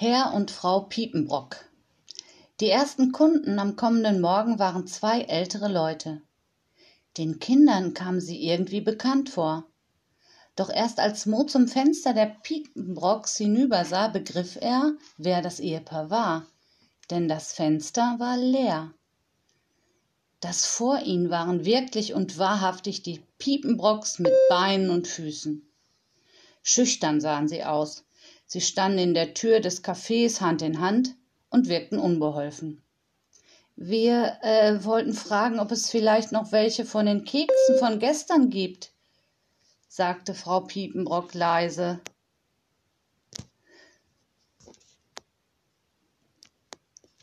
[0.00, 1.56] Herr und Frau Piepenbrock.
[2.60, 6.22] Die ersten Kunden am kommenden Morgen waren zwei ältere Leute.
[7.16, 9.64] Den Kindern kamen sie irgendwie bekannt vor.
[10.54, 16.46] Doch erst als Mo zum Fenster der Piepenbrocks hinübersah, begriff er, wer das Ehepaar war,
[17.10, 18.94] denn das Fenster war leer.
[20.38, 25.68] Das vor ihnen waren wirklich und wahrhaftig die Piepenbrocks mit Beinen und Füßen.
[26.62, 28.04] Schüchtern sahen sie aus,
[28.50, 31.14] Sie standen in der Tür des Cafés Hand in Hand
[31.50, 32.82] und wirkten unbeholfen.
[33.76, 38.90] Wir äh, wollten fragen, ob es vielleicht noch welche von den Keksen von gestern gibt,
[39.86, 42.00] sagte Frau Piepenbrock leise.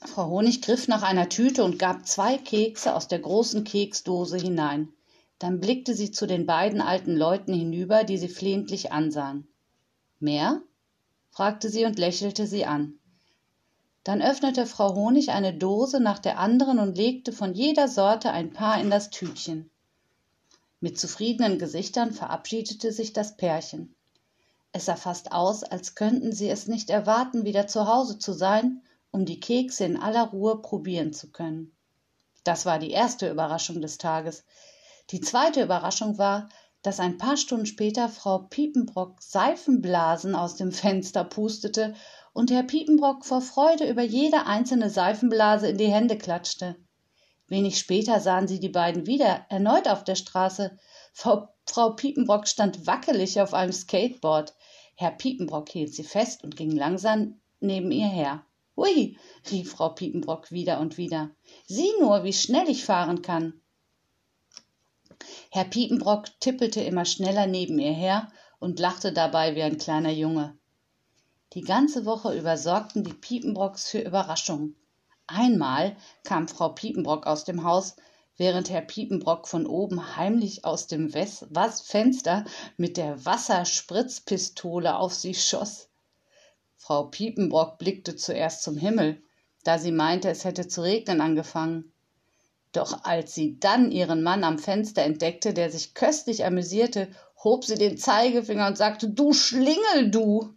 [0.00, 4.88] Frau Honig griff nach einer Tüte und gab zwei Kekse aus der großen Keksdose hinein.
[5.38, 9.46] Dann blickte sie zu den beiden alten Leuten hinüber, die sie flehentlich ansahen.
[10.18, 10.60] Mehr?
[11.32, 12.98] Fragte sie und lächelte sie an.
[14.04, 18.52] Dann öffnete Frau Honig eine Dose nach der anderen und legte von jeder Sorte ein
[18.52, 19.70] paar in das Tütchen.
[20.80, 23.94] Mit zufriedenen Gesichtern verabschiedete sich das Pärchen.
[24.72, 28.82] Es sah fast aus, als könnten sie es nicht erwarten, wieder zu Hause zu sein,
[29.10, 31.72] um die Kekse in aller Ruhe probieren zu können.
[32.44, 34.44] Das war die erste Überraschung des Tages.
[35.10, 36.48] Die zweite Überraschung war,
[36.82, 41.94] dass ein paar Stunden später Frau Piepenbrock Seifenblasen aus dem Fenster pustete
[42.32, 46.76] und Herr Piepenbrock vor Freude über jede einzelne Seifenblase in die Hände klatschte.
[47.46, 50.76] Wenig später sahen sie die beiden wieder, erneut auf der Straße.
[51.12, 54.54] Frau, Frau Piepenbrock stand wackelig auf einem Skateboard.
[54.96, 58.44] Herr Piepenbrock hielt sie fest und ging langsam neben ihr her.
[58.74, 59.18] Hui,
[59.50, 61.30] rief Frau Piepenbrock wieder und wieder.
[61.66, 63.61] Sieh nur, wie schnell ich fahren kann.
[65.54, 70.56] Herr Piepenbrock tippelte immer schneller neben ihr her und lachte dabei wie ein kleiner Junge.
[71.52, 74.76] Die ganze Woche über sorgten die Piepenbrocks für Überraschungen.
[75.26, 75.94] Einmal
[76.24, 77.96] kam Frau Piepenbrock aus dem Haus,
[78.38, 82.46] während Herr Piepenbrock von oben heimlich aus dem Wes Was Fenster
[82.78, 85.90] mit der Wasserspritzpistole auf sie schoss.
[86.78, 89.22] Frau Piepenbrock blickte zuerst zum Himmel,
[89.64, 91.91] da sie meinte, es hätte zu regnen angefangen.
[92.72, 97.08] Doch als sie dann ihren Mann am Fenster entdeckte, der sich köstlich amüsierte,
[97.44, 100.54] hob sie den Zeigefinger und sagte Du Schlingel, du.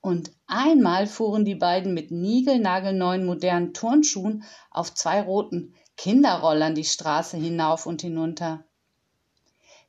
[0.00, 7.36] Und einmal fuhren die beiden mit niegelnagelneuen modernen Turnschuhen auf zwei roten Kinderrollern die Straße
[7.36, 8.64] hinauf und hinunter.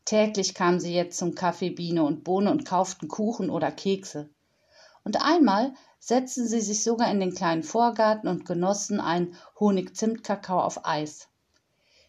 [0.05, 4.29] Täglich kamen sie jetzt zum Kaffee Biene und Bohne und kauften Kuchen oder Kekse.
[5.07, 10.85] Und einmal setzten sie sich sogar in den kleinen Vorgarten und genossen einen Honig-Zimt-Kakao auf
[10.85, 11.29] Eis.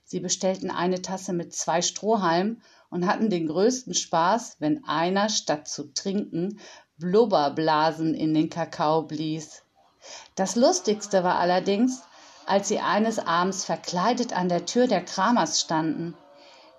[0.02, 2.60] Sie bestellten eine Tasse mit zwei Strohhalmen
[2.90, 6.58] und hatten den größten Spaß, wenn einer statt zu trinken
[6.96, 9.62] Blubberblasen in den Kakao blies.
[10.34, 12.02] Das Lustigste war allerdings,
[12.46, 16.16] als sie eines Abends verkleidet an der Tür der Kramers standen.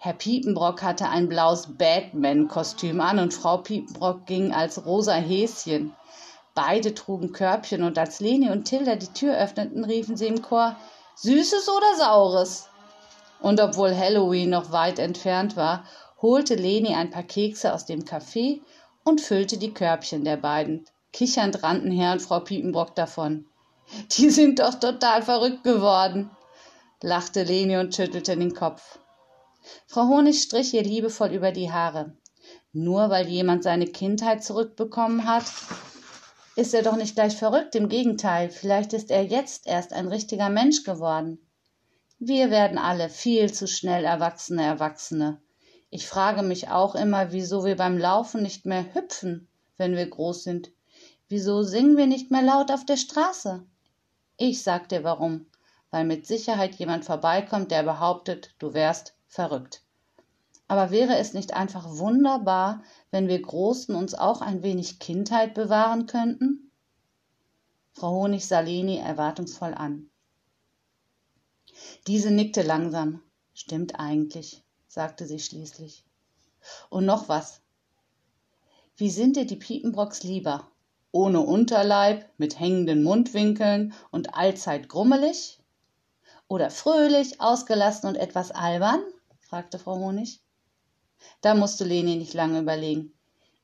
[0.01, 5.93] Herr Piepenbrock hatte ein blaues Batman-Kostüm an und Frau Piepenbrock ging als rosa Häschen.
[6.55, 10.77] Beide trugen Körbchen und als Leni und Tilda die Tür öffneten, riefen sie im Chor
[11.15, 12.69] Süßes oder Saures?
[13.41, 15.83] Und obwohl Halloween noch weit entfernt war,
[16.21, 18.61] holte Leni ein paar Kekse aus dem Café
[19.03, 20.85] und füllte die Körbchen der beiden.
[21.11, 23.47] Kichernd rannten Herr und Frau Piepenbrock davon.
[24.11, 26.31] Die sind doch total verrückt geworden,
[27.01, 28.97] lachte Leni und schüttelte den Kopf.
[29.87, 32.15] Frau Honig strich ihr liebevoll über die Haare.
[32.73, 35.45] Nur weil jemand seine Kindheit zurückbekommen hat,
[36.55, 40.49] ist er doch nicht gleich verrückt, im Gegenteil, vielleicht ist er jetzt erst ein richtiger
[40.49, 41.39] Mensch geworden.
[42.19, 45.41] Wir werden alle viel zu schnell erwachsene Erwachsene.
[45.89, 49.47] Ich frage mich auch immer, wieso wir beim Laufen nicht mehr hüpfen,
[49.77, 50.69] wenn wir groß sind.
[51.29, 53.65] Wieso singen wir nicht mehr laut auf der Straße?
[54.37, 55.45] Ich sag dir warum.
[55.91, 59.83] Weil mit Sicherheit jemand vorbeikommt, der behauptet, du wärst verrückt.
[60.67, 66.05] Aber wäre es nicht einfach wunderbar, wenn wir Großen uns auch ein wenig Kindheit bewahren
[66.05, 66.71] könnten?
[67.93, 70.09] Frau Honig sah Leni erwartungsvoll an.
[72.07, 73.21] Diese nickte langsam.
[73.53, 76.05] Stimmt eigentlich, sagte sie schließlich.
[76.89, 77.61] Und noch was.
[78.95, 80.69] Wie sind dir die Piepenbrocks lieber?
[81.11, 85.59] Ohne Unterleib, mit hängenden Mundwinkeln und allzeit grummelig?
[86.47, 89.01] Oder fröhlich, ausgelassen und etwas albern?
[89.49, 90.41] Fragte Frau Honig.
[91.41, 93.13] Da musste Leni nicht lange überlegen.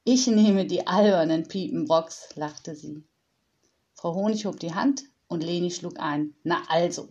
[0.04, 3.04] Ich nehme die albernen Piepenbrocks, lachte sie.
[3.94, 6.34] Frau Honig hob die Hand und Leni schlug ein.
[6.44, 7.08] Na also.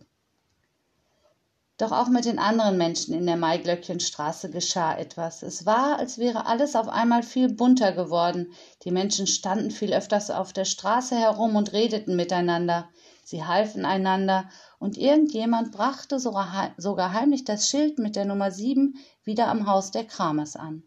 [1.77, 5.45] Doch auch mit den anderen Menschen in der Maiglöckchenstraße geschah etwas.
[5.45, 8.53] Es war, als wäre alles auf einmal viel bunter geworden.
[8.83, 12.89] Die Menschen standen viel öfters auf der Straße herum und redeten miteinander.
[13.25, 14.49] Sie halfen einander,
[14.79, 20.05] und irgendjemand brachte sogar heimlich das Schild mit der Nummer sieben wieder am Haus der
[20.05, 20.83] Kramers an.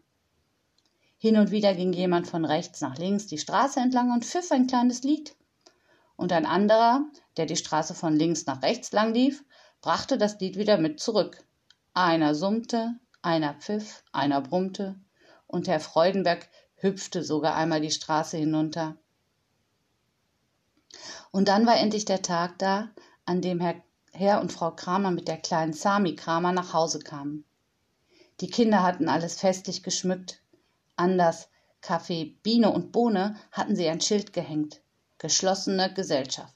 [1.16, 4.68] Hin und wieder ging jemand von rechts nach links die Straße entlang und pfiff ein
[4.68, 5.34] kleines Lied.
[6.14, 7.06] Und ein anderer,
[7.36, 9.44] der die Straße von links nach rechts lang lief,
[9.80, 11.44] brachte das Lied wieder mit zurück.
[11.92, 14.94] Einer summte, einer pfiff, einer brummte,
[15.48, 18.96] und Herr Freudenberg hüpfte sogar einmal die Straße hinunter.
[21.30, 22.88] Und dann war endlich der Tag da,
[23.24, 23.82] an dem Herr,
[24.12, 27.44] Herr und Frau Kramer mit der kleinen Sami Kramer nach Hause kamen.
[28.40, 30.40] Die Kinder hatten alles festlich geschmückt.
[30.96, 31.48] An das
[31.82, 34.80] Café Biene und Bohne hatten sie ein Schild gehängt.
[35.18, 36.54] Geschlossene Gesellschaft.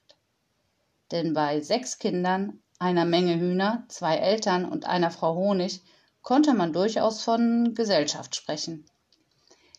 [1.11, 5.83] Denn bei sechs Kindern einer Menge Hühner, zwei Eltern und einer Frau Honig
[6.23, 8.87] konnte man durchaus von Gesellschaft sprechen.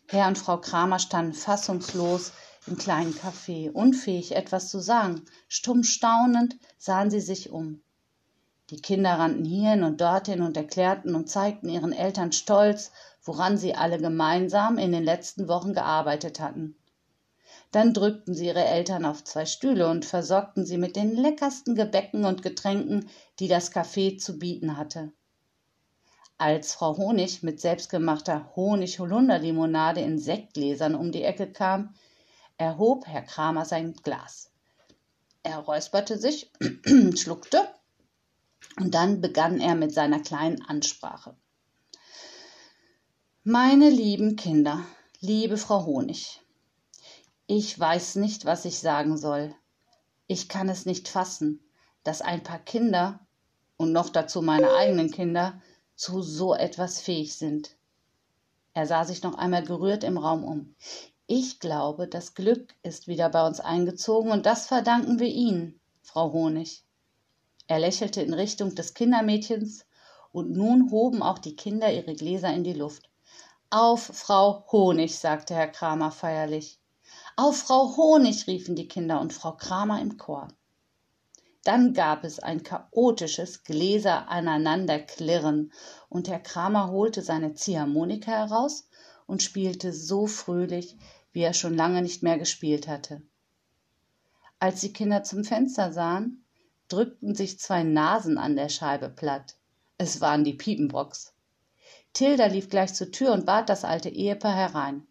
[0.07, 2.33] Herr und Frau Kramer standen fassungslos
[2.68, 5.24] im kleinen Café, unfähig etwas zu sagen.
[5.48, 7.81] Stumm staunend sahen sie sich um.
[8.69, 13.75] Die Kinder rannten hierhin und dorthin und erklärten und zeigten ihren Eltern stolz, woran sie
[13.75, 16.75] alle gemeinsam in den letzten Wochen gearbeitet hatten.
[17.71, 22.24] Dann drückten sie ihre Eltern auf zwei Stühle und versorgten sie mit den leckersten Gebäcken
[22.24, 23.09] und Getränken,
[23.39, 25.12] die das Café zu bieten hatte.
[26.38, 31.94] Als Frau Honig mit selbstgemachter Honig-Holunder-Limonade in Sektgläsern um die Ecke kam,
[32.57, 34.51] erhob Herr Kramer sein Glas.
[35.44, 36.51] Er räusperte sich,
[37.15, 37.67] schluckte
[38.77, 41.35] und dann begann er mit seiner kleinen Ansprache.
[43.44, 44.85] Meine lieben Kinder,
[45.19, 46.41] liebe Frau Honig,
[47.45, 49.53] ich weiß nicht, was ich sagen soll.
[50.27, 51.59] Ich kann es nicht fassen,
[52.03, 53.19] dass ein paar Kinder
[53.75, 55.61] und noch dazu meine eigenen Kinder
[55.95, 57.75] zu so etwas fähig sind.
[58.73, 60.75] Er sah sich noch einmal gerührt im Raum um.
[61.35, 66.31] Ich glaube, das Glück ist wieder bei uns eingezogen und das verdanken wir Ihnen, Frau
[66.31, 66.83] Honig.
[67.65, 69.83] Er lächelte in Richtung des Kindermädchens
[70.31, 73.09] und nun hoben auch die Kinder ihre Gläser in die Luft.
[73.71, 76.80] Auf, Frau Honig, sagte Herr Kramer feierlich.
[77.35, 80.50] Auf Frau Honig riefen die Kinder und Frau Kramer im Chor.
[81.63, 85.71] Dann gab es ein chaotisches Gläser aneinanderklirren,
[86.09, 88.88] und Herr Kramer holte seine Ziehharmonika heraus
[89.25, 90.95] und spielte so fröhlich,
[91.33, 93.21] wie er schon lange nicht mehr gespielt hatte.
[94.59, 96.45] Als die Kinder zum Fenster sahen,
[96.88, 99.56] drückten sich zwei Nasen an der Scheibe platt.
[99.97, 101.33] Es waren die Piepenbrocks.
[102.13, 105.06] Tilda lief gleich zur Tür und bat das alte Ehepaar herein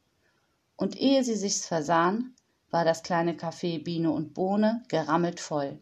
[0.83, 2.35] und ehe sie sich's versahen,
[2.71, 5.81] war das kleine Café Biene und Bohne gerammelt voll.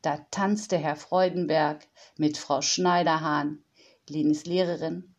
[0.00, 3.62] Da tanzte Herr Freudenberg mit Frau Schneiderhahn,
[4.08, 5.13] Lenis Lehrerin,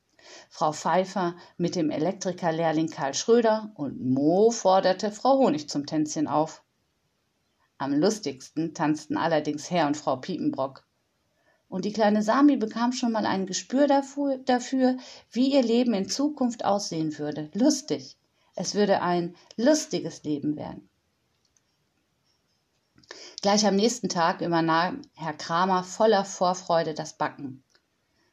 [0.49, 6.63] Frau Pfeiffer mit dem Elektrikerlehrling Karl Schröder und Mo forderte Frau Honig zum Tänzchen auf.
[7.77, 10.85] Am lustigsten tanzten allerdings Herr und Frau Piepenbrock.
[11.67, 14.97] Und die kleine Sami bekam schon mal ein Gespür dafür,
[15.31, 17.49] wie ihr Leben in Zukunft aussehen würde.
[17.53, 18.17] Lustig.
[18.55, 20.89] Es würde ein lustiges Leben werden.
[23.41, 27.63] Gleich am nächsten Tag übernahm Herr Kramer voller Vorfreude das Backen.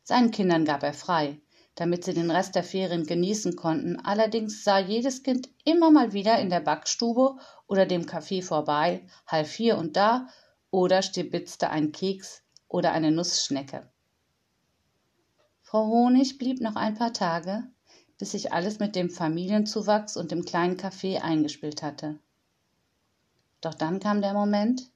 [0.05, 1.41] Seinen Kindern gab er frei,
[1.75, 3.99] damit sie den Rest der Ferien genießen konnten.
[4.01, 7.37] Allerdings sah jedes Kind immer mal wieder in der Backstube
[7.67, 10.29] oder dem Café vorbei, half hier und da
[10.71, 13.89] oder stibitzte einen Keks oder eine Nussschnecke.
[15.63, 17.65] Frau Honig blieb noch ein paar Tage,
[18.19, 22.19] bis sich alles mit dem Familienzuwachs und dem kleinen Café eingespielt hatte.
[23.63, 24.91] Doch dann kam der Moment,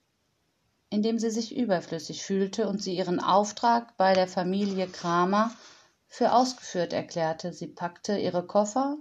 [0.90, 5.52] in dem sie sich überflüssig fühlte und sie ihren Auftrag bei der Familie Kramer
[6.08, 7.52] für ausgeführt erklärte.
[7.52, 8.96] Sie packte ihre Koffer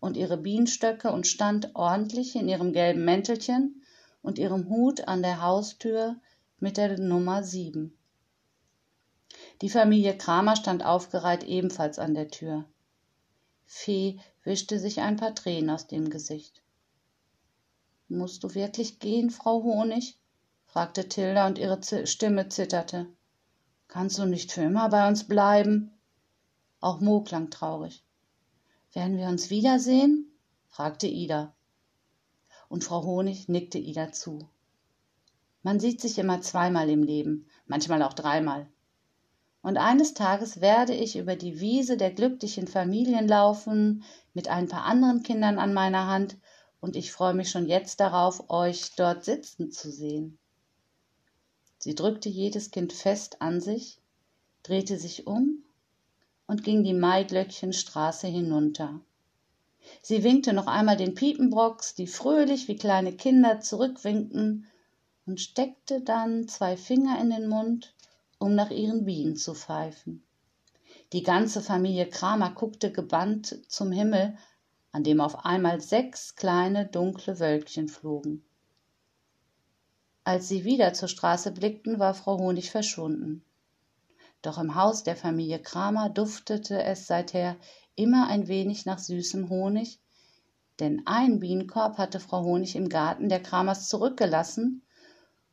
[0.00, 3.82] und ihre Bienenstöcke und stand ordentlich in ihrem gelben Mäntelchen
[4.22, 6.16] und ihrem Hut an der Haustür
[6.58, 7.96] mit der Nummer sieben.
[9.62, 12.64] Die Familie Kramer stand aufgereiht ebenfalls an der Tür.
[13.66, 16.62] Fee wischte sich ein paar Tränen aus dem Gesicht.
[18.08, 20.18] Musst du wirklich gehen, Frau Honig?
[20.66, 23.06] fragte Tilda und ihre Stimme zitterte.
[23.88, 25.93] Kannst du nicht für immer bei uns bleiben?
[26.84, 28.04] Auch Mo klang traurig.
[28.92, 30.30] Werden wir uns wiedersehen?
[30.68, 31.54] fragte Ida.
[32.68, 34.50] Und Frau Honig nickte Ida zu.
[35.62, 38.68] Man sieht sich immer zweimal im Leben, manchmal auch dreimal
[39.64, 44.84] und eines Tages werde ich über die Wiese der glücklichen Familien laufen, mit ein paar
[44.84, 46.36] anderen Kindern an meiner Hand,
[46.82, 50.36] und ich freue mich schon jetzt darauf, euch dort sitzen zu sehen.
[51.78, 54.02] Sie drückte jedes Kind fest an sich,
[54.62, 55.63] drehte sich um
[56.46, 59.00] und ging die Maiglöckchenstraße hinunter.
[60.02, 64.66] Sie winkte noch einmal den Piepenbrocks, die fröhlich wie kleine Kinder zurückwinkten,
[65.26, 67.94] und steckte dann zwei Finger in den Mund,
[68.38, 70.22] um nach ihren Bienen zu pfeifen.
[71.12, 74.36] Die ganze Familie Kramer guckte gebannt zum Himmel,
[74.92, 78.44] an dem auf einmal sechs kleine dunkle Wölkchen flogen.
[80.24, 83.44] Als sie wieder zur Straße blickten, war Frau Honig verschwunden.
[84.44, 87.56] Doch im Haus der Familie Kramer duftete es seither
[87.96, 90.02] immer ein wenig nach süßem Honig,
[90.80, 94.82] denn ein Bienenkorb hatte Frau Honig im Garten der Kramers zurückgelassen,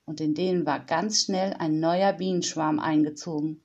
[0.03, 3.63] und in den war ganz schnell ein neuer Bienenschwarm eingezogen.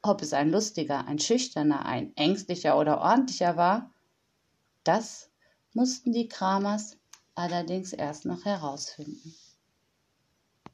[0.00, 3.92] Ob es ein lustiger, ein schüchterner, ein ängstlicher oder ordentlicher war,
[4.84, 5.28] das
[5.72, 6.98] mussten die Kramers
[7.34, 9.34] allerdings erst noch herausfinden.